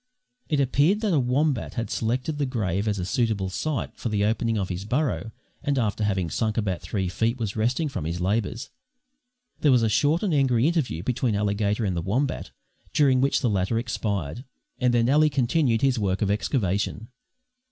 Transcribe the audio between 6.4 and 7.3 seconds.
about three